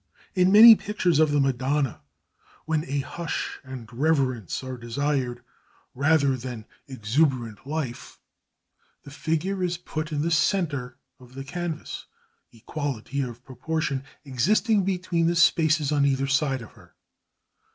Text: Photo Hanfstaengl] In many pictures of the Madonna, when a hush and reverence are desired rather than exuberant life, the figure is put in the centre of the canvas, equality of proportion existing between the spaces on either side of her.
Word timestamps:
Photo 0.01 0.23
Hanfstaengl] 0.41 0.45
In 0.47 0.51
many 0.51 0.75
pictures 0.75 1.19
of 1.19 1.31
the 1.31 1.39
Madonna, 1.39 2.01
when 2.65 2.83
a 2.85 3.01
hush 3.01 3.59
and 3.63 3.87
reverence 3.93 4.63
are 4.63 4.75
desired 4.75 5.43
rather 5.93 6.35
than 6.35 6.65
exuberant 6.87 7.67
life, 7.67 8.17
the 9.03 9.11
figure 9.11 9.63
is 9.63 9.77
put 9.77 10.11
in 10.11 10.23
the 10.23 10.31
centre 10.31 10.97
of 11.19 11.35
the 11.35 11.43
canvas, 11.43 12.07
equality 12.51 13.21
of 13.21 13.43
proportion 13.45 14.03
existing 14.25 14.83
between 14.83 15.27
the 15.27 15.35
spaces 15.35 15.91
on 15.91 16.03
either 16.07 16.25
side 16.25 16.63
of 16.63 16.71
her. 16.71 16.95